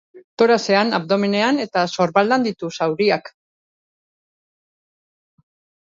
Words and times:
Toraxean, 0.41 0.93
abdomenean 0.99 1.61
eta 1.67 1.83
sorbaldan 1.97 2.49
ditu 2.49 2.73
zauriak. 2.73 3.33